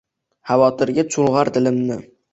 Xavotirga 0.51 1.05
chulg’ar 1.17 1.55
dilimni. 1.59 1.99